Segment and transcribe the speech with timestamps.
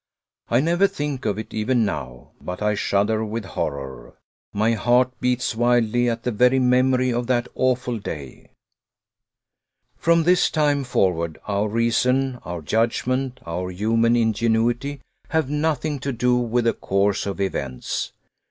[0.49, 4.15] I never think of it even now, but I shudder with horror.
[4.51, 8.49] My heart beats wildly at the very memory of that awful day.
[9.97, 16.35] From this time forward, our reason, our judgment, our human ingenuity, have nothing to do
[16.35, 18.11] with the course of events.